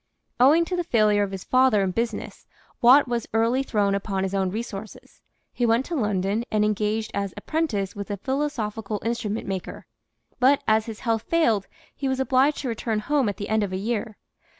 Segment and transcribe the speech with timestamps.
[0.39, 2.47] Owing to the failure of his father in business,
[2.81, 5.21] Watt was early thrown upon his own resources.
[5.53, 9.85] He went to London and engaged as apprentice with a philosophical instrument maker,
[10.39, 13.71] but as his health failed he was obliged to return home at the end of
[13.71, 14.17] a year.